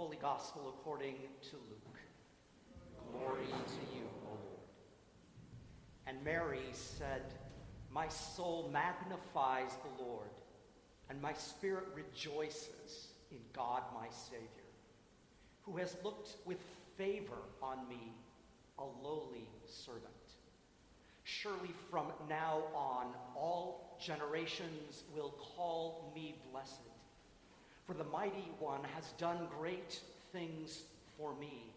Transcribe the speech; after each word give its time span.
Holy 0.00 0.16
Gospel 0.16 0.74
according 0.78 1.16
to 1.42 1.56
Luke. 1.68 1.98
Glory 3.12 3.44
to 3.44 3.94
you, 3.94 4.04
O 4.24 4.30
Lord. 4.30 4.60
And 6.06 6.24
Mary 6.24 6.70
said, 6.72 7.34
My 7.90 8.08
soul 8.08 8.70
magnifies 8.72 9.72
the 9.84 10.02
Lord, 10.02 10.30
and 11.10 11.20
my 11.20 11.34
spirit 11.34 11.84
rejoices 11.94 13.08
in 13.30 13.40
God 13.52 13.82
my 13.94 14.06
Savior, 14.08 14.70
who 15.64 15.76
has 15.76 15.94
looked 16.02 16.36
with 16.46 16.64
favor 16.96 17.42
on 17.62 17.86
me, 17.86 18.14
a 18.78 18.84
lowly 19.06 19.50
servant. 19.66 20.06
Surely 21.24 21.74
from 21.90 22.06
now 22.26 22.62
on, 22.74 23.08
all 23.36 23.98
generations 24.02 25.04
will 25.14 25.34
call 25.54 26.10
me 26.14 26.36
blessed. 26.50 26.80
For 27.86 27.94
the 27.94 28.04
mighty 28.04 28.50
one 28.58 28.80
has 28.94 29.12
done 29.18 29.48
great 29.58 30.00
things 30.32 30.82
for 31.16 31.34
me. 31.34 31.72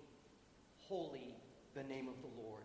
Holy 0.81 1.35
the 1.75 1.84
name 1.84 2.07
of 2.07 2.21
the 2.21 2.41
Lord, 2.41 2.63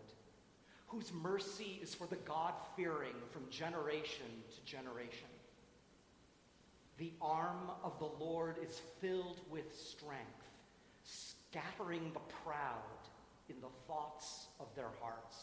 whose 0.87 1.11
mercy 1.13 1.79
is 1.81 1.95
for 1.95 2.07
the 2.07 2.15
God 2.17 2.53
fearing 2.75 3.15
from 3.31 3.49
generation 3.49 4.25
to 4.55 4.71
generation. 4.71 5.27
The 6.97 7.11
arm 7.21 7.71
of 7.83 7.97
the 7.99 8.23
Lord 8.23 8.57
is 8.63 8.81
filled 8.99 9.39
with 9.49 9.75
strength, 9.75 10.49
scattering 11.03 12.11
the 12.13 12.19
proud 12.43 12.75
in 13.49 13.55
the 13.61 13.69
thoughts 13.87 14.47
of 14.59 14.67
their 14.75 14.91
hearts. 15.01 15.37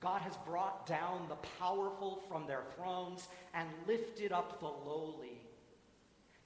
God 0.00 0.20
has 0.22 0.36
brought 0.46 0.86
down 0.86 1.28
the 1.28 1.36
powerful 1.58 2.22
from 2.28 2.46
their 2.46 2.62
thrones 2.76 3.28
and 3.54 3.68
lifted 3.86 4.32
up 4.32 4.60
the 4.60 4.66
lowly. 4.66 5.40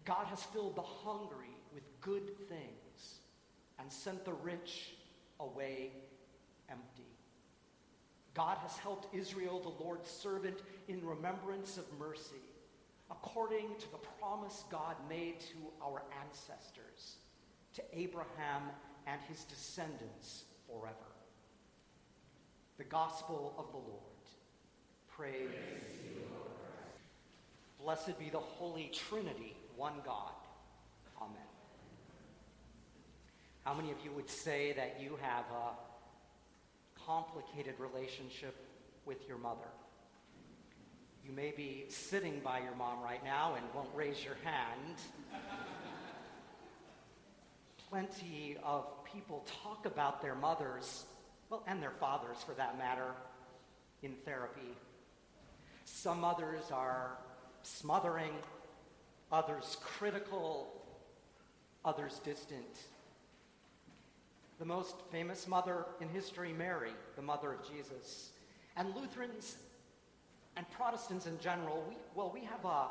God 0.09 0.27
has 0.29 0.43
filled 0.43 0.75
the 0.75 0.81
hungry 0.81 1.55
with 1.75 1.83
good 2.01 2.35
things 2.49 3.21
and 3.79 3.93
sent 3.93 4.25
the 4.25 4.33
rich 4.33 4.95
away 5.39 5.93
empty. 6.71 7.05
God 8.33 8.57
has 8.63 8.79
helped 8.79 9.15
Israel, 9.15 9.61
the 9.61 9.85
Lord's 9.85 10.09
servant, 10.09 10.63
in 10.89 11.05
remembrance 11.05 11.77
of 11.77 11.85
mercy, 11.99 12.41
according 13.11 13.67
to 13.81 13.93
the 13.93 13.99
promise 14.19 14.65
God 14.71 14.97
made 15.11 15.41
to 15.41 15.57
our 15.85 16.03
ancestors, 16.25 17.17
to 17.75 17.83
Abraham 17.93 18.63
and 19.07 19.21
his 19.29 19.45
descendants 19.45 20.45
forever. 20.67 20.95
The 22.79 22.85
gospel 22.85 23.55
of 23.59 23.71
the 23.73 23.77
Lord. 23.77 24.05
Praise, 25.11 25.35
Praise 25.35 25.83
you, 26.03 26.23
Blessed 27.85 28.19
be 28.19 28.31
the 28.31 28.39
Holy 28.39 28.91
Trinity, 28.95 29.55
one 29.79 29.95
God. 30.05 30.33
Amen. 31.23 31.37
How 33.65 33.73
many 33.73 33.93
of 33.93 33.99
you 34.05 34.11
would 34.13 34.29
say 34.29 34.73
that 34.73 34.99
you 35.01 35.17
have 35.23 35.45
a 35.45 37.01
complicated 37.07 37.75
relationship 37.79 38.57
with 39.07 39.27
your 39.29 39.39
mother? 39.39 39.69
You 41.25 41.33
may 41.33 41.53
be 41.57 41.85
sitting 41.89 42.41
by 42.43 42.59
your 42.59 42.75
mom 42.75 43.03
right 43.03 43.23
now 43.25 43.55
and 43.55 43.65
won't 43.75 43.95
raise 43.95 44.25
your 44.25 44.37
hand. 44.43 44.97
Plenty 47.89 48.57
of 48.65 48.85
people 49.05 49.47
talk 49.63 49.87
about 49.87 50.21
their 50.21 50.35
mothers 50.35 51.05
well, 51.51 51.63
and 51.67 51.83
their 51.83 51.93
fathers 51.93 52.37
for 52.45 52.53
that 52.55 52.77
matter, 52.77 53.13
in 54.03 54.13
therapy. 54.25 54.77
Some 55.85 56.21
mothers 56.21 56.71
are 56.71 57.17
smothering, 57.63 58.33
others 59.31 59.77
critical, 59.83 60.69
others 61.85 62.21
distant. 62.25 62.87
The 64.59 64.65
most 64.65 64.97
famous 65.13 65.47
mother 65.47 65.87
in 66.01 66.09
history, 66.09 66.53
Mary, 66.53 66.91
the 67.17 67.23
mother 67.23 67.53
of 67.53 67.69
Jesus. 67.69 68.31
And 68.77 68.95
Lutherans 68.95 69.57
and 70.57 70.69
Protestants 70.71 71.27
in 71.27 71.39
general, 71.39 71.85
we, 71.89 71.97
well, 72.15 72.31
we 72.33 72.41
have 72.41 72.65
a 72.65 72.87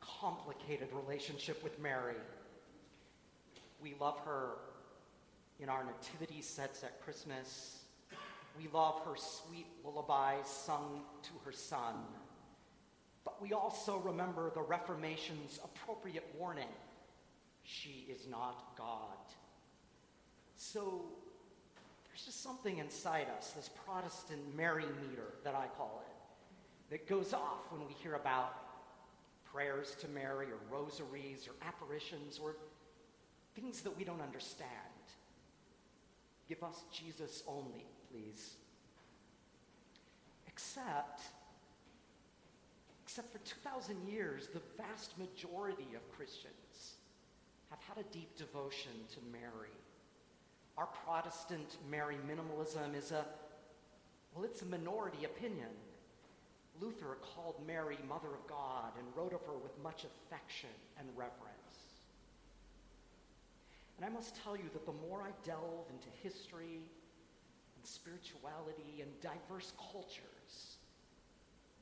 complicated 0.00 0.88
relationship 0.92 1.62
with 1.62 1.78
Mary. 1.78 2.14
We 3.82 3.94
love 4.00 4.18
her 4.24 4.52
in 5.60 5.68
our 5.68 5.84
nativity 5.84 6.40
sets 6.40 6.82
at 6.84 7.02
Christmas. 7.02 7.80
We 8.58 8.68
love 8.72 9.00
her 9.04 9.16
sweet 9.16 9.66
lullabies 9.84 10.46
sung 10.46 11.02
to 11.22 11.30
her 11.44 11.52
son. 11.52 11.94
But 13.28 13.42
we 13.42 13.52
also 13.52 13.98
remember 13.98 14.50
the 14.54 14.62
Reformation's 14.62 15.60
appropriate 15.62 16.24
warning 16.38 16.72
she 17.62 18.06
is 18.10 18.26
not 18.26 18.74
God. 18.78 19.18
So 20.56 21.04
there's 22.06 22.24
just 22.24 22.42
something 22.42 22.78
inside 22.78 23.26
us, 23.36 23.50
this 23.50 23.68
Protestant 23.84 24.40
Mary 24.56 24.86
meter 25.06 25.34
that 25.44 25.54
I 25.54 25.66
call 25.76 26.02
it, 26.08 26.90
that 26.90 27.06
goes 27.06 27.34
off 27.34 27.70
when 27.70 27.86
we 27.86 27.92
hear 28.02 28.14
about 28.14 28.54
prayers 29.52 29.94
to 30.00 30.08
Mary 30.08 30.46
or 30.46 30.58
rosaries 30.74 31.46
or 31.46 31.52
apparitions 31.68 32.40
or 32.42 32.56
things 33.54 33.82
that 33.82 33.94
we 33.94 34.04
don't 34.04 34.22
understand. 34.22 34.70
Give 36.48 36.62
us 36.62 36.82
Jesus 36.90 37.42
only, 37.46 37.84
please. 38.10 38.54
Except, 40.46 41.20
except 43.08 43.32
for 43.32 43.38
2,000 43.38 44.06
years, 44.06 44.48
the 44.48 44.60
vast 44.76 45.16
majority 45.18 45.86
of 45.96 46.14
Christians 46.14 46.96
have 47.70 47.78
had 47.80 47.96
a 47.96 48.12
deep 48.12 48.36
devotion 48.36 48.92
to 49.08 49.16
Mary. 49.32 49.72
Our 50.76 50.88
Protestant 51.06 51.78
Mary 51.90 52.18
minimalism 52.28 52.94
is 52.94 53.10
a, 53.10 53.24
well, 54.34 54.44
it's 54.44 54.60
a 54.60 54.66
minority 54.66 55.24
opinion. 55.24 55.70
Luther 56.82 57.16
called 57.34 57.54
Mary 57.66 57.96
Mother 58.06 58.28
of 58.28 58.46
God 58.46 58.92
and 58.98 59.06
wrote 59.16 59.32
of 59.32 59.40
her 59.46 59.56
with 59.56 59.72
much 59.82 60.04
affection 60.04 60.68
and 60.98 61.08
reverence. 61.16 62.04
And 63.96 64.04
I 64.04 64.10
must 64.10 64.36
tell 64.44 64.54
you 64.54 64.68
that 64.74 64.84
the 64.84 65.08
more 65.08 65.22
I 65.22 65.30
delve 65.46 65.86
into 65.88 66.08
history 66.22 66.82
and 67.74 67.86
spirituality 67.86 69.00
and 69.00 69.08
diverse 69.22 69.72
cultures, 69.90 70.67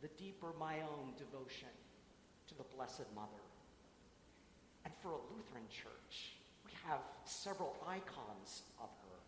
the 0.06 0.22
deeper 0.22 0.52
my 0.60 0.76
own 0.76 1.10
devotion 1.18 1.74
to 2.46 2.54
the 2.54 2.64
Blessed 2.76 3.06
Mother. 3.14 3.42
And 4.84 4.94
for 5.02 5.10
a 5.10 5.24
Lutheran 5.34 5.66
church, 5.68 6.36
we 6.64 6.70
have 6.86 7.00
several 7.24 7.74
icons 7.88 8.62
of 8.78 8.88
her. 9.02 9.18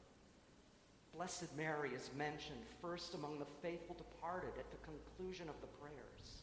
Blessed 1.16 1.56
Mary 1.56 1.90
is 1.96 2.10
mentioned 2.16 2.62
first 2.80 3.14
among 3.14 3.40
the 3.40 3.46
faithful 3.60 3.96
departed 3.96 4.52
at 4.56 4.70
the 4.70 4.76
conclusion 4.86 5.48
of 5.48 5.60
the 5.60 5.66
prayers. 5.66 6.42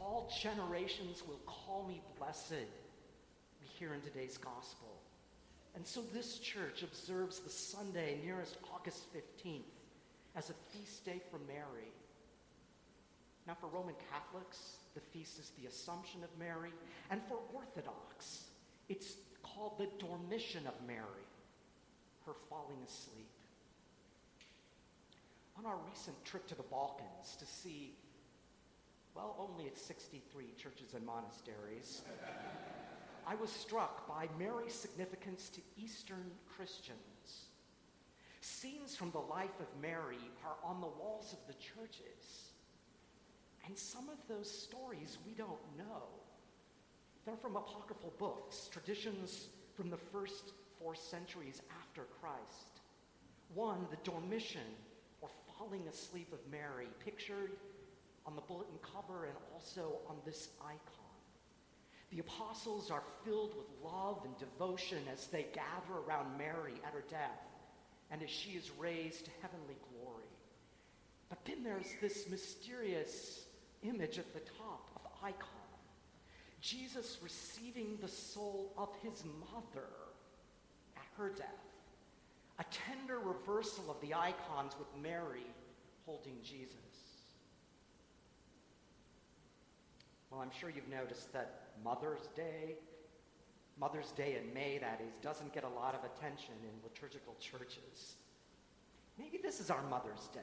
All 0.00 0.32
generations 0.42 1.22
will 1.26 1.40
call 1.46 1.86
me 1.86 2.02
blessed, 2.18 2.66
we 3.60 3.66
hear 3.78 3.94
in 3.94 4.00
today's 4.00 4.36
gospel. 4.36 5.00
And 5.76 5.86
so 5.86 6.02
this 6.12 6.38
church 6.38 6.82
observes 6.82 7.38
the 7.38 7.50
Sunday 7.50 8.18
nearest 8.24 8.56
August 8.74 9.06
15th 9.14 9.62
as 10.34 10.50
a 10.50 10.54
feast 10.72 11.04
day 11.04 11.20
for 11.30 11.38
Mary. 11.46 11.92
Now, 13.46 13.54
for 13.60 13.66
Roman 13.66 13.94
Catholics, 14.10 14.78
the 14.94 15.00
feast 15.00 15.38
is 15.38 15.52
the 15.60 15.66
Assumption 15.66 16.24
of 16.24 16.30
Mary, 16.38 16.72
and 17.10 17.20
for 17.28 17.38
Orthodox, 17.52 18.44
it's 18.88 19.14
called 19.42 19.78
the 19.78 19.88
Dormition 19.98 20.66
of 20.66 20.74
Mary, 20.86 21.28
her 22.24 22.32
falling 22.48 22.78
asleep. 22.86 23.28
On 25.58 25.66
our 25.66 25.76
recent 25.88 26.24
trip 26.24 26.46
to 26.48 26.54
the 26.54 26.62
Balkans 26.62 27.36
to 27.38 27.44
see, 27.44 27.92
well, 29.14 29.36
only 29.38 29.66
at 29.66 29.78
63 29.78 30.46
churches 30.56 30.94
and 30.94 31.04
monasteries. 31.04 32.02
I 33.26 33.34
was 33.36 33.50
struck 33.50 34.08
by 34.08 34.28
Mary's 34.38 34.74
significance 34.74 35.50
to 35.50 35.60
Eastern 35.76 36.30
Christians. 36.56 36.98
Scenes 38.40 38.96
from 38.96 39.10
the 39.12 39.18
life 39.18 39.60
of 39.60 39.66
Mary 39.80 40.18
are 40.44 40.56
on 40.62 40.80
the 40.80 40.86
walls 40.86 41.32
of 41.32 41.38
the 41.46 41.54
churches. 41.54 42.53
And 43.66 43.78
some 43.78 44.08
of 44.08 44.18
those 44.28 44.50
stories 44.50 45.18
we 45.26 45.32
don't 45.32 45.60
know. 45.78 46.04
They're 47.24 47.36
from 47.36 47.56
apocryphal 47.56 48.12
books, 48.18 48.68
traditions 48.70 49.48
from 49.74 49.90
the 49.90 49.96
first 49.96 50.52
four 50.78 50.94
centuries 50.94 51.62
after 51.80 52.02
Christ. 52.20 52.80
One, 53.54 53.86
the 53.90 54.10
Dormition, 54.10 54.68
or 55.22 55.30
falling 55.56 55.88
asleep 55.88 56.32
of 56.32 56.40
Mary, 56.50 56.88
pictured 57.04 57.52
on 58.26 58.34
the 58.34 58.42
bulletin 58.42 58.78
cover 58.82 59.24
and 59.24 59.34
also 59.54 59.98
on 60.08 60.16
this 60.26 60.48
icon. 60.60 61.04
The 62.10 62.20
apostles 62.20 62.90
are 62.90 63.02
filled 63.24 63.54
with 63.56 63.66
love 63.82 64.20
and 64.24 64.36
devotion 64.38 64.98
as 65.12 65.26
they 65.26 65.46
gather 65.54 66.00
around 66.06 66.38
Mary 66.38 66.74
at 66.86 66.92
her 66.92 67.04
death 67.10 67.40
and 68.10 68.22
as 68.22 68.30
she 68.30 68.50
is 68.50 68.70
raised 68.78 69.24
to 69.24 69.30
heavenly 69.42 69.76
glory. 69.92 70.24
But 71.28 71.44
then 71.44 71.64
there's 71.64 71.88
this 72.00 72.28
mysterious 72.30 73.43
image 73.84 74.18
at 74.18 74.32
the 74.32 74.40
top 74.40 74.90
of 74.96 75.02
the 75.02 75.26
icon 75.26 75.64
Jesus 76.64 77.18
receiving 77.22 77.98
the 78.00 78.08
soul 78.08 78.72
of 78.78 78.88
his 79.02 79.22
mother 79.52 79.90
at 80.96 81.04
her 81.18 81.28
death. 81.28 81.46
A 82.58 82.64
tender 82.70 83.18
reversal 83.18 83.90
of 83.90 84.00
the 84.00 84.14
icons 84.14 84.72
with 84.78 84.88
Mary 85.02 85.44
holding 86.06 86.38
Jesus. 86.42 86.74
Well, 90.30 90.40
I'm 90.40 90.50
sure 90.58 90.70
you've 90.70 90.88
noticed 90.88 91.34
that 91.34 91.68
Mother's 91.84 92.28
Day, 92.34 92.76
Mother's 93.78 94.12
Day 94.12 94.38
in 94.42 94.54
May, 94.54 94.78
that 94.78 95.02
is, 95.06 95.12
doesn't 95.20 95.52
get 95.52 95.64
a 95.64 95.68
lot 95.68 95.94
of 95.94 96.00
attention 96.16 96.54
in 96.62 96.70
liturgical 96.82 97.34
churches. 97.38 98.14
Maybe 99.18 99.36
this 99.36 99.60
is 99.60 99.68
our 99.68 99.82
Mother's 99.90 100.28
Day 100.32 100.40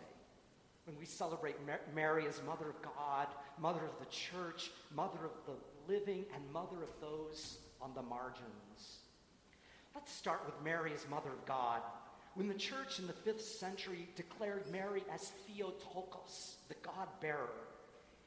when 0.86 0.98
we 0.98 1.06
celebrate 1.06 1.56
Mary 1.94 2.28
as 2.28 2.42
Mother 2.46 2.70
of 2.70 2.82
God, 2.82 3.28
Mother 3.60 3.86
of 3.86 4.00
the 4.00 4.12
Church, 4.12 4.72
Mother 4.96 5.20
of 5.26 5.32
the 5.46 5.94
living, 5.94 6.26
and 6.34 6.52
Mother 6.52 6.84
of 6.84 6.90
those 7.00 7.58
on 7.82 7.94
the 7.94 8.02
margins. 8.02 9.00
Let's 9.94 10.14
start 10.14 10.42
with 10.46 10.56
Mary 10.64 10.92
as 10.94 11.08
Mother 11.10 11.30
of 11.30 11.46
God. 11.46 11.82
When 12.36 12.48
the 12.48 12.54
church 12.54 13.00
in 13.00 13.08
the 13.08 13.14
fifth 13.14 13.44
century 13.44 14.08
declared 14.16 14.72
Mary 14.72 15.04
as 15.14 15.32
Theotokos, 15.48 16.56
the 16.70 16.76
God 16.82 17.10
bearer, 17.20 17.50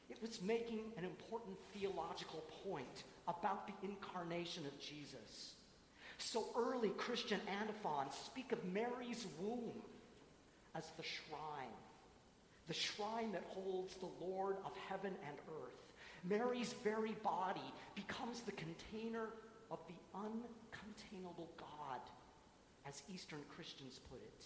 it 0.09 0.21
was 0.21 0.41
making 0.43 0.81
an 0.97 1.03
important 1.03 1.57
theological 1.73 2.43
point 2.63 3.03
about 3.27 3.65
the 3.65 3.73
incarnation 3.87 4.65
of 4.67 4.79
Jesus. 4.79 5.55
So 6.19 6.45
early 6.55 6.89
Christian 6.89 7.39
antiphons 7.59 8.13
speak 8.25 8.51
of 8.51 8.63
Mary's 8.63 9.25
womb 9.39 9.81
as 10.75 10.85
the 10.97 11.03
shrine, 11.03 11.73
the 12.67 12.73
shrine 12.73 13.31
that 13.31 13.43
holds 13.49 13.95
the 13.95 14.25
Lord 14.25 14.57
of 14.65 14.71
heaven 14.89 15.13
and 15.27 15.37
earth. 15.49 15.93
Mary's 16.27 16.73
very 16.83 17.15
body 17.23 17.73
becomes 17.93 18.41
the 18.41 18.51
container 18.53 19.29
of 19.69 19.79
the 19.87 20.17
uncontainable 20.17 21.47
God, 21.57 21.99
as 22.87 23.03
Eastern 23.13 23.41
Christians 23.55 23.99
put 24.09 24.19
it. 24.21 24.45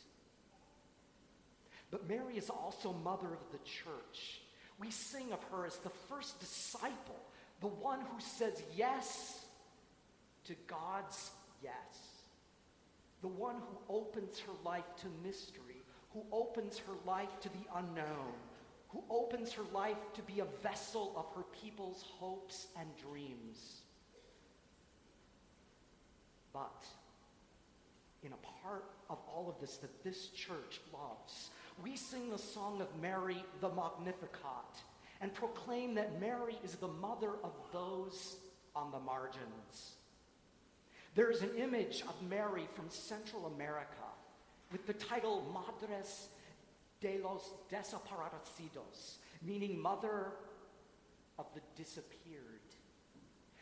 But 1.92 2.08
Mary 2.08 2.38
is 2.38 2.50
also 2.50 2.94
mother 2.94 3.28
of 3.28 3.52
the 3.52 3.58
church. 3.60 4.42
We 4.80 4.92
sing 4.92 5.32
of 5.32 5.44
her 5.52 5.66
as 5.66 5.78
the 5.78 5.90
first 6.08 6.40
disciple, 6.40 7.20
the 7.62 7.68
one 7.68 8.00
who 8.00 8.20
says 8.20 8.62
yes 8.76 9.46
to 10.46 10.56
God's 10.68 11.32
yes, 11.64 11.74
the 13.22 13.28
one 13.28 13.56
who 13.56 13.94
opens 13.94 14.40
her 14.40 14.54
life 14.64 14.86
to 15.02 15.08
mystery, 15.24 15.79
who 16.14 16.24
opens 16.32 16.78
her 16.80 16.94
life 17.06 17.40
to 17.42 17.50
the 17.50 17.66
unknown, 17.76 18.34
who 18.90 19.04
opens 19.10 19.52
her 19.54 19.64
life 19.74 19.98
to 20.14 20.22
be 20.24 20.40
a 20.40 20.46
vessel 20.64 21.14
of 21.16 21.26
her 21.36 21.44
people's 21.62 22.04
hopes 22.18 22.68
and 22.80 22.88
dreams. 22.98 23.82
But 26.52 26.84
in 28.24 28.34
a 28.34 28.64
part 28.64 28.86
of 29.10 29.20
all 29.34 29.50
of 29.50 29.60
this 29.60 29.78
that 29.78 30.04
this 30.04 30.28
church 30.30 30.82
loves, 30.92 31.52
we 31.84 31.96
sing 31.96 32.30
the 32.30 32.38
song 32.38 32.82
of 32.82 32.88
Mary, 33.02 33.44
the 33.62 33.70
Magnificat, 33.70 34.84
and 35.22 35.34
proclaim 35.34 35.96
that 35.96 36.20
Mary 36.20 36.58
is 36.64 36.76
the 36.76 36.88
mother 36.88 37.32
of 37.44 37.54
those 37.72 38.38
on 38.76 38.92
the 38.92 39.00
margins. 39.00 39.94
There 41.16 41.32
is 41.32 41.42
an 41.42 41.56
image 41.58 42.04
of 42.08 42.30
Mary 42.30 42.68
from 42.76 42.90
Central 42.90 43.46
America 43.46 44.09
with 44.72 44.86
the 44.86 44.94
title 44.94 45.44
Madres 45.54 46.30
de 47.02 47.20
los 47.24 47.54
Desaparecidos, 47.72 49.18
meaning 49.42 49.80
Mother 49.80 50.34
of 51.38 51.46
the 51.54 51.62
Disappeared. 51.76 52.44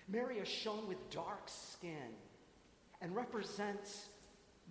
Mary 0.08 0.40
is 0.40 0.48
shown 0.48 0.88
with 0.88 1.10
dark 1.10 1.48
skin 1.48 2.16
and 3.02 3.16
represents 3.16 4.08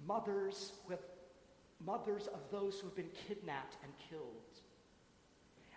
mothers 0.06 0.72
have 0.90 1.00
mothers 1.84 2.26
of 2.28 2.40
those 2.50 2.80
who 2.80 2.86
have 2.86 2.96
been 2.96 3.10
kidnapped 3.28 3.76
and 3.82 3.92
killed. 4.10 4.60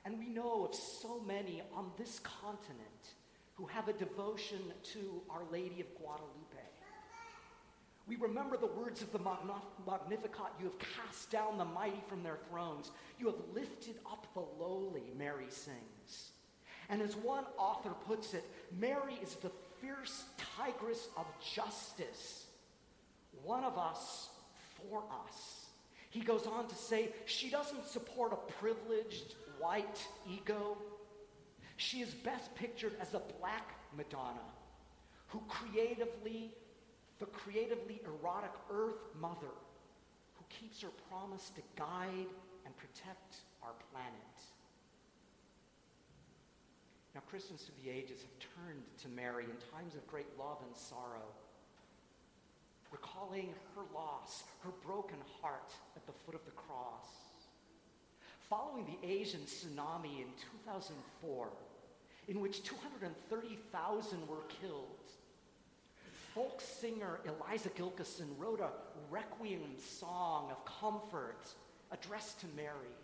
And 0.06 0.18
we 0.18 0.30
know 0.30 0.66
of 0.66 0.74
so 0.74 1.20
many 1.20 1.62
on 1.76 1.92
this 1.98 2.20
continent 2.20 3.14
who 3.56 3.66
have 3.66 3.90
a 3.90 3.94
devotion 3.94 4.60
to 4.94 5.22
Our 5.30 5.44
Lady 5.52 5.82
of 5.82 5.94
Guadalupe. 5.96 6.69
We 8.10 8.16
remember 8.16 8.58
the 8.58 8.66
words 8.66 9.04
of 9.04 9.12
the 9.12 9.20
Magnificat 9.20 10.52
You 10.60 10.66
have 10.66 10.80
cast 10.80 11.30
down 11.30 11.60
the 11.60 11.66
mighty 11.66 12.02
from 12.08 12.24
their 12.24 12.40
thrones. 12.50 12.90
You 13.20 13.28
have 13.28 13.36
lifted 13.54 13.98
up 14.12 14.26
the 14.34 14.44
lowly, 14.60 15.14
Mary 15.16 15.46
sings. 15.50 16.32
And 16.90 17.04
as 17.04 17.16
one 17.16 17.46
author 17.56 17.92
puts 18.08 18.34
it, 18.34 18.44
Mary 18.80 19.14
is 19.22 19.36
the 19.36 19.52
fierce 19.80 20.26
tigress 20.58 21.10
of 21.16 21.28
justice, 21.56 22.48
one 23.44 23.64
of 23.64 23.78
us 23.78 24.30
for 24.76 25.04
us. 25.28 25.68
He 26.10 26.22
goes 26.22 26.48
on 26.48 26.68
to 26.68 26.76
say 26.76 27.14
she 27.26 27.52
doesn't 27.52 27.86
support 27.86 28.34
a 28.34 28.52
privileged 28.54 29.36
white 29.60 30.08
ego. 30.28 30.80
She 31.78 32.02
is 32.02 32.10
best 32.10 32.56
pictured 32.56 32.94
as 33.00 33.14
a 33.14 33.22
black 33.40 33.76
Madonna 33.96 34.42
who 35.28 35.44
creatively, 35.48 36.52
the 37.20 37.26
creatively 37.28 38.02
erotic 38.06 38.52
earth 38.72 39.02
mother 39.20 39.54
who 40.36 40.46
keeps 40.50 40.82
her 40.82 40.90
promise 41.10 41.52
to 41.56 41.62
guide 41.76 42.32
and 42.66 42.76
protect 42.78 43.38
our 43.64 43.74
planet. 43.92 44.38
Now, 47.14 47.22
Christians 47.30 47.64
through 47.64 47.84
the 47.84 47.90
ages 47.90 48.22
have 48.22 48.66
turned 48.66 48.84
to 49.02 49.10
Mary 49.10 49.44
in 49.44 49.58
times 49.76 49.96
of 49.96 50.08
great 50.08 50.28
love 50.38 50.58
and 50.66 50.76
sorrow 50.76 51.28
recalling 52.92 53.54
her 53.76 53.84
loss, 53.94 54.44
her 54.64 54.72
broken 54.86 55.18
heart 55.42 55.72
at 55.96 56.06
the 56.06 56.12
foot 56.12 56.36
of 56.36 56.44
the 56.46 56.52
cross. 56.52 57.08
Following 58.50 58.86
the 58.86 59.08
Asian 59.08 59.42
tsunami 59.42 60.22
in 60.22 60.32
2004, 60.66 61.50
in 62.28 62.40
which 62.40 62.64
230,000 62.64 64.28
were 64.28 64.44
killed, 64.62 64.88
folk 66.34 66.62
singer 66.62 67.20
Eliza 67.26 67.70
Gilkyson 67.70 68.28
wrote 68.38 68.60
a 68.60 68.70
requiem 69.10 69.78
song 69.78 70.52
of 70.52 70.64
comfort 70.66 71.48
addressed 71.92 72.40
to 72.42 72.48
Mary. 72.56 72.96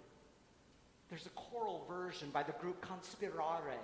There's 1.09 1.25
a 1.25 1.29
choral 1.29 1.85
version 1.87 2.29
by 2.31 2.43
the 2.43 2.51
group 2.53 2.81
Conspirare 2.85 3.77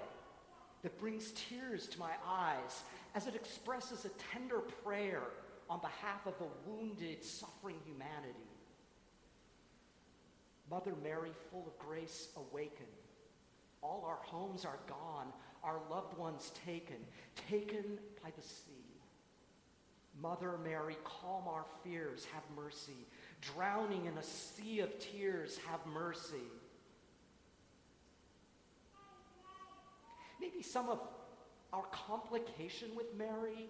that 0.83 0.99
brings 0.99 1.31
tears 1.31 1.87
to 1.87 1.99
my 1.99 2.11
eyes 2.27 2.81
as 3.13 3.27
it 3.27 3.35
expresses 3.35 4.05
a 4.05 4.09
tender 4.33 4.59
prayer 4.83 5.23
on 5.69 5.79
behalf 5.79 6.25
of 6.25 6.33
a 6.41 6.69
wounded, 6.69 7.23
suffering 7.23 7.77
humanity. 7.85 8.35
Mother 10.69 10.93
Mary, 11.03 11.31
full 11.51 11.67
of 11.67 11.77
grace, 11.85 12.29
awaken. 12.35 12.85
All 13.81 14.05
our 14.07 14.19
homes 14.23 14.65
are 14.65 14.79
gone, 14.87 15.27
our 15.63 15.79
loved 15.89 16.17
ones 16.17 16.51
taken, 16.65 16.95
taken 17.49 17.99
by 18.23 18.31
the 18.35 18.41
sea. 18.41 18.80
Mother 20.21 20.57
Mary, 20.63 20.97
calm 21.03 21.47
our 21.47 21.65
fears, 21.83 22.25
have 22.33 22.43
mercy. 22.55 23.07
Drowning 23.41 24.05
in 24.05 24.17
a 24.17 24.23
sea 24.23 24.81
of 24.81 24.99
tears, 24.99 25.57
have 25.69 25.79
mercy. 25.87 26.47
Maybe 30.39 30.61
some 30.61 30.89
of 30.89 30.99
our 31.73 31.85
complication 31.91 32.89
with 32.95 33.15
Mary 33.17 33.69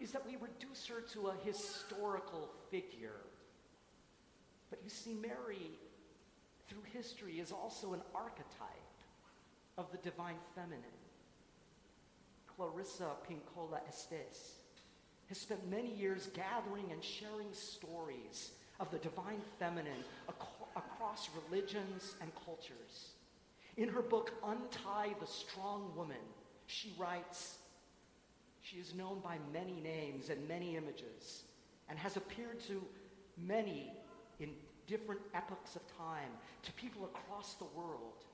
is 0.00 0.12
that 0.12 0.26
we 0.26 0.36
reduce 0.36 0.86
her 0.86 1.00
to 1.12 1.28
a 1.28 1.34
historical 1.44 2.50
figure. 2.70 3.20
But 4.70 4.80
you 4.82 4.90
see, 4.90 5.14
Mary, 5.14 5.70
through 6.68 6.82
history, 6.92 7.34
is 7.34 7.52
also 7.52 7.92
an 7.92 8.02
archetype 8.14 8.70
of 9.78 9.90
the 9.92 9.98
divine 9.98 10.38
feminine. 10.54 10.82
Clarissa 12.56 13.12
Pinkola 13.28 13.80
Estes 13.88 14.65
has 15.28 15.38
spent 15.38 15.68
many 15.68 15.94
years 15.94 16.28
gathering 16.34 16.84
and 16.92 17.02
sharing 17.02 17.52
stories 17.52 18.52
of 18.78 18.90
the 18.90 18.98
divine 18.98 19.40
feminine 19.58 20.04
ac- 20.28 20.36
across 20.76 21.28
religions 21.44 22.14
and 22.20 22.30
cultures. 22.44 23.10
In 23.76 23.88
her 23.88 24.02
book, 24.02 24.32
Untie 24.44 25.14
the 25.20 25.26
Strong 25.26 25.92
Woman, 25.96 26.16
she 26.66 26.94
writes 26.98 27.58
she 28.62 28.78
is 28.78 28.94
known 28.94 29.20
by 29.20 29.36
many 29.52 29.80
names 29.80 30.28
and 30.28 30.48
many 30.48 30.76
images 30.76 31.44
and 31.88 31.96
has 31.98 32.16
appeared 32.16 32.58
to 32.66 32.82
many 33.36 33.92
in 34.40 34.50
different 34.86 35.20
epochs 35.34 35.76
of 35.76 35.82
time, 35.96 36.30
to 36.62 36.72
people 36.72 37.04
across 37.04 37.54
the 37.54 37.64
world. 37.76 38.24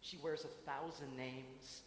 She 0.00 0.18
wears 0.22 0.44
a 0.44 0.70
thousand 0.70 1.16
names, 1.16 1.82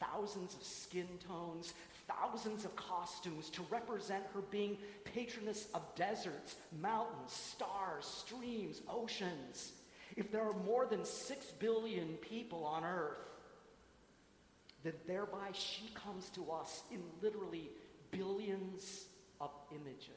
thousands 0.00 0.54
of 0.54 0.62
skin 0.62 1.08
tones, 1.26 1.74
thousands 2.08 2.64
of 2.64 2.74
costumes 2.76 3.50
to 3.50 3.62
represent 3.70 4.24
her 4.34 4.40
being 4.40 4.78
patroness 5.04 5.68
of 5.74 5.82
deserts, 5.94 6.56
mountains, 6.80 7.32
stars, 7.32 8.04
streams, 8.04 8.80
oceans. 8.88 9.72
If 10.16 10.30
there 10.30 10.42
are 10.42 10.54
more 10.64 10.86
than 10.86 11.04
six 11.04 11.46
billion 11.58 12.14
people 12.16 12.64
on 12.64 12.84
earth, 12.84 13.18
that 14.84 15.06
thereby 15.06 15.50
she 15.52 15.90
comes 15.94 16.28
to 16.30 16.50
us 16.50 16.82
in 16.90 17.00
literally 17.22 17.70
billions 18.10 19.04
of 19.40 19.50
images. 19.70 20.08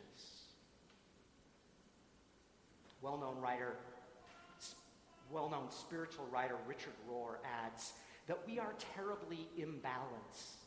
Well 3.01 3.18
known 3.18 3.39
writer, 3.39 3.75
well 5.32 5.50
known 5.50 5.70
spiritual 5.70 6.25
writer 6.32 6.56
Richard 6.68 6.94
Rohr 7.10 7.36
adds 7.63 7.94
that 8.27 8.39
we 8.48 8.60
are 8.60 8.74
terribly 8.96 9.48
imbalanced. 9.60 10.64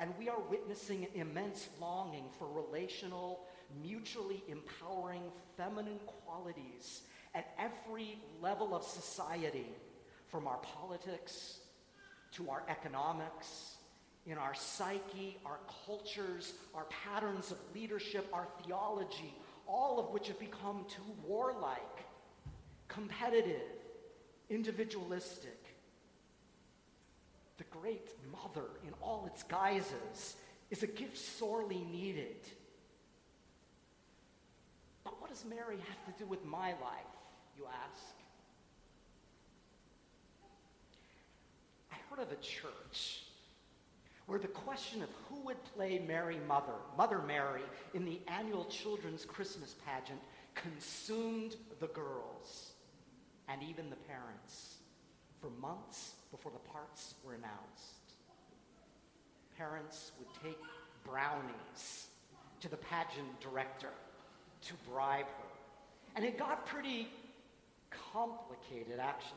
And 0.00 0.14
we 0.18 0.30
are 0.30 0.40
witnessing 0.48 1.04
an 1.04 1.20
immense 1.20 1.68
longing 1.78 2.24
for 2.38 2.48
relational, 2.48 3.40
mutually 3.82 4.42
empowering 4.48 5.22
feminine 5.58 6.00
qualities 6.24 7.02
at 7.34 7.54
every 7.58 8.18
level 8.40 8.74
of 8.74 8.82
society, 8.82 9.66
from 10.28 10.46
our 10.46 10.58
politics 10.58 11.58
to 12.32 12.48
our 12.48 12.62
economics, 12.68 13.76
in 14.26 14.38
our 14.38 14.54
psyche, 14.54 15.36
our 15.44 15.58
cultures, 15.86 16.54
our 16.74 16.84
patterns 16.84 17.50
of 17.50 17.58
leadership, 17.74 18.28
our 18.32 18.46
theology, 18.62 19.34
all 19.66 19.98
of 19.98 20.10
which 20.12 20.28
have 20.28 20.38
become 20.38 20.84
too 20.88 21.02
warlike, 21.26 22.04
competitive, 22.88 23.62
individualistic. 24.48 25.59
The 27.60 27.78
great 27.78 28.08
mother, 28.32 28.70
in 28.86 28.94
all 29.02 29.26
its 29.26 29.42
guises, 29.42 30.36
is 30.70 30.82
a 30.82 30.86
gift 30.86 31.18
sorely 31.18 31.84
needed. 31.92 32.38
But 35.04 35.20
what 35.20 35.28
does 35.28 35.44
Mary 35.44 35.76
have 35.76 36.16
to 36.16 36.24
do 36.24 36.26
with 36.26 36.42
my 36.46 36.68
life, 36.68 37.12
you 37.58 37.64
ask? 37.66 38.14
I 41.92 41.96
heard 42.08 42.20
of 42.20 42.32
a 42.32 42.36
church 42.36 43.24
where 44.24 44.38
the 44.38 44.48
question 44.48 45.02
of 45.02 45.10
who 45.28 45.44
would 45.44 45.62
play 45.74 46.02
Mary 46.08 46.38
Mother, 46.48 46.78
Mother 46.96 47.18
Mary, 47.18 47.64
in 47.92 48.06
the 48.06 48.22
annual 48.26 48.64
children's 48.64 49.26
Christmas 49.26 49.74
pageant 49.84 50.20
consumed 50.54 51.56
the 51.78 51.88
girls 51.88 52.70
and 53.48 53.62
even 53.62 53.90
the 53.90 53.96
parents 53.96 54.79
for 55.40 55.50
months 55.60 56.14
before 56.30 56.52
the 56.52 56.70
parts 56.70 57.14
were 57.24 57.34
announced. 57.34 57.94
Parents 59.56 60.12
would 60.18 60.28
take 60.42 60.58
brownies 61.04 62.06
to 62.60 62.68
the 62.68 62.76
pageant 62.76 63.40
director 63.40 63.90
to 64.62 64.74
bribe 64.88 65.26
her. 65.26 65.50
And 66.16 66.24
it 66.24 66.38
got 66.38 66.66
pretty 66.66 67.08
complicated, 68.12 68.98
actually. 69.00 69.36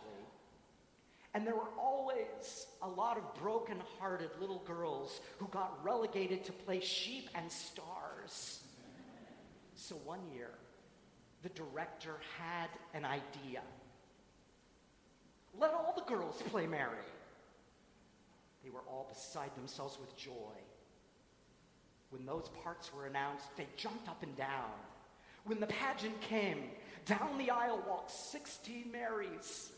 And 1.34 1.48
there 1.48 1.56
were 1.56 1.72
always 1.80 2.68
a 2.82 2.88
lot 2.88 3.18
of 3.18 3.34
broken 3.42 3.78
hearted 4.00 4.30
little 4.40 4.62
girls 4.66 5.22
who 5.40 5.48
got 5.48 5.80
relegated 5.84 6.44
to 6.46 6.52
play 6.52 6.80
sheep 6.80 7.30
and 7.34 7.52
stars. 7.52 8.64
So 9.76 9.96
one 10.06 10.20
year, 10.34 10.52
the 11.42 11.50
director 11.50 12.18
had 12.38 12.70
an 12.94 13.04
idea. 13.04 13.62
Let 15.60 15.74
all 15.74 15.94
the 15.96 16.14
girls 16.14 16.42
play 16.50 16.68
Mary. 16.68 16.98
They 18.64 18.70
were 18.70 18.84
all 18.88 19.08
beside 19.14 19.56
themselves 19.56 19.98
with 20.00 20.16
joy. 20.18 20.56
When 22.10 22.26
those 22.26 22.50
parts 22.64 22.94
were 22.94 23.08
announced, 23.08 23.46
they 23.58 23.68
jumped 23.76 24.08
up 24.08 24.24
and 24.24 24.36
down. 24.38 24.72
When 25.46 25.60
the 25.60 25.68
pageant 25.68 26.20
came, 26.22 26.70
down 27.06 27.38
the 27.38 27.50
aisle 27.50 27.84
walked 27.88 28.12
16 28.12 28.92
Marys 28.92 29.72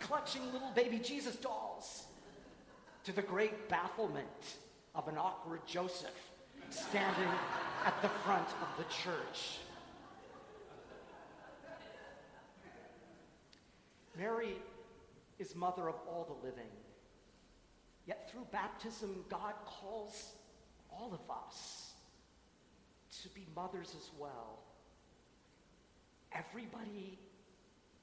clutching 0.00 0.42
little 0.52 0.70
baby 0.74 0.98
Jesus 0.98 1.36
dolls, 1.36 2.04
to 3.04 3.12
the 3.12 3.22
great 3.22 3.68
bafflement 3.68 4.26
of 4.94 5.08
an 5.08 5.16
awkward 5.16 5.60
Joseph 5.66 6.10
standing 6.70 7.28
at 7.84 8.00
the 8.02 8.08
front 8.08 8.48
of 8.48 8.68
the 8.78 8.84
church. 8.92 9.58
Mary 14.18 14.56
is 15.38 15.54
mother 15.54 15.88
of 15.88 15.96
all 16.06 16.24
the 16.24 16.46
living. 16.46 16.70
Yet 18.06 18.30
through 18.30 18.46
baptism, 18.52 19.24
God 19.28 19.54
calls 19.64 20.32
all 20.90 21.12
of 21.12 21.30
us 21.30 21.92
to 23.22 23.28
be 23.30 23.46
mothers 23.54 23.94
as 23.96 24.10
well. 24.18 24.60
Everybody 26.32 27.18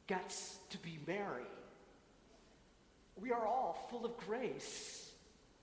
gets 0.07 0.57
to 0.71 0.77
be 0.79 0.99
Mary 1.07 1.45
we 3.15 3.31
are 3.31 3.45
all 3.45 3.87
full 3.89 4.05
of 4.05 4.17
grace, 4.17 5.11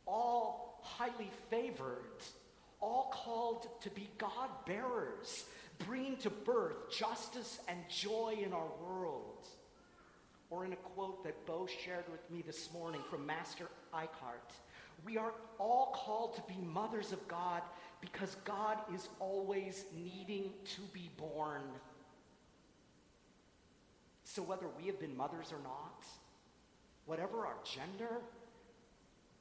all 0.06 0.80
highly 0.82 1.30
favored, 1.50 2.22
all 2.80 3.10
called 3.12 3.66
to 3.82 3.90
be 3.90 4.08
God 4.18 4.48
bearers, 4.66 5.44
bringing 5.86 6.16
to 6.18 6.30
birth 6.30 6.90
justice 6.96 7.58
and 7.68 7.78
joy 7.88 8.38
in 8.44 8.52
our 8.52 8.68
world. 8.82 9.48
Or 10.50 10.64
in 10.64 10.72
a 10.72 10.76
quote 10.76 11.22
that 11.24 11.46
Bo 11.46 11.66
shared 11.84 12.04
with 12.10 12.28
me 12.30 12.42
this 12.44 12.72
morning 12.72 13.00
from 13.08 13.24
Master 13.24 13.68
Eckhart, 13.94 14.52
we 15.04 15.16
are 15.16 15.32
all 15.58 15.92
called 15.94 16.34
to 16.34 16.42
be 16.52 16.60
mothers 16.60 17.12
of 17.12 17.26
God 17.28 17.62
because 18.00 18.36
God 18.44 18.78
is 18.92 19.08
always 19.20 19.84
needing 19.96 20.50
to 20.76 20.80
be 20.92 21.10
born. 21.16 21.62
So 24.24 24.42
whether 24.42 24.66
we 24.78 24.86
have 24.86 24.98
been 24.98 25.16
mothers 25.16 25.52
or 25.52 25.62
not, 25.62 26.04
whatever 27.06 27.46
our 27.46 27.56
gender, 27.64 28.20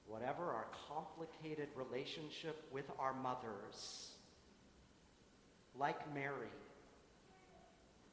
whatever 0.07 0.51
our 0.51 0.67
complicated 0.87 1.69
relationship 1.75 2.63
with 2.71 2.85
our 2.99 3.13
mothers, 3.13 4.09
like 5.77 6.13
Mary, 6.13 6.53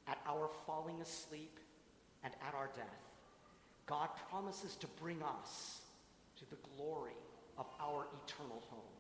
at 0.07 0.19
our 0.27 0.51
falling 0.67 1.01
asleep 1.01 1.59
and 2.25 2.33
at 2.47 2.55
our 2.55 2.71
death, 2.77 2.87
God 3.87 4.09
promises 4.29 4.77
to 4.77 4.87
bring 5.01 5.23
us 5.23 5.81
to 6.39 6.45
the 6.51 6.57
glory 6.77 7.17
of 7.57 7.67
our 7.81 8.07
eternal 8.25 8.63
home. 8.71 8.96